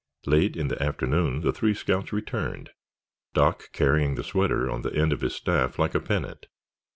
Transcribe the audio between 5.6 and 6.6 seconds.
like a pennant.